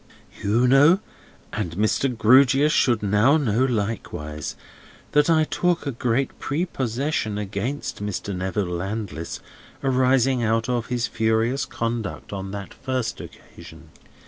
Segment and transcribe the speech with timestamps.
[0.41, 2.09] "You know—and Mr.
[2.17, 8.35] Grewgious should now know likewise—that I took a great prepossession against Mr.
[8.35, 9.41] Neville Landless,
[9.83, 13.89] arising out of his furious conduct on that first occasion.